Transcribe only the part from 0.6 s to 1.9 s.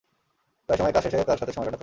প্রায় সময়েই কাজ শেষে তার সাথে সময় কাটাতেন।